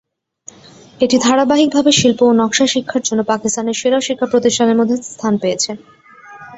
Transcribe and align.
এটি 1.01 1.17
ধারাবাহিকভাবে 1.19 1.91
শিল্প 1.99 2.19
ও 2.23 2.37
নকশা 2.39 2.65
শিক্ষার 2.73 3.05
জন্য 3.07 3.21
পাকিস্তানের 3.31 3.79
সেরা 3.81 3.99
শিক্ষাপ্রতিষ্ঠানের 4.07 4.79
মধ্যে 4.79 4.95
স্থান 5.09 5.33
পেয়েছে। 5.41 5.71